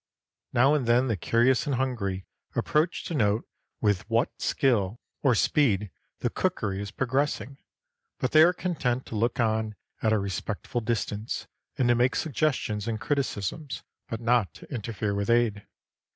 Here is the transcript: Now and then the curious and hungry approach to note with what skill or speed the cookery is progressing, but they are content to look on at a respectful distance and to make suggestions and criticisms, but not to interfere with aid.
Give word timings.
Now 0.51 0.73
and 0.73 0.87
then 0.87 1.09
the 1.09 1.15
curious 1.15 1.67
and 1.67 1.75
hungry 1.75 2.25
approach 2.55 3.03
to 3.05 3.13
note 3.13 3.47
with 3.81 4.09
what 4.09 4.31
skill 4.41 4.99
or 5.21 5.35
speed 5.35 5.91
the 6.21 6.31
cookery 6.31 6.81
is 6.81 6.89
progressing, 6.89 7.59
but 8.17 8.31
they 8.31 8.41
are 8.41 8.51
content 8.51 9.05
to 9.05 9.15
look 9.15 9.39
on 9.39 9.75
at 10.01 10.11
a 10.11 10.17
respectful 10.17 10.81
distance 10.81 11.45
and 11.77 11.87
to 11.87 11.93
make 11.93 12.15
suggestions 12.15 12.87
and 12.87 12.99
criticisms, 12.99 13.83
but 14.09 14.19
not 14.19 14.55
to 14.55 14.73
interfere 14.73 15.13
with 15.13 15.29
aid. 15.29 15.67